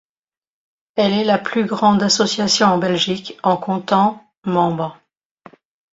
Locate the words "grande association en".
1.67-2.79